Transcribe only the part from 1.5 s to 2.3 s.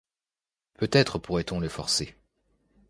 les forcer.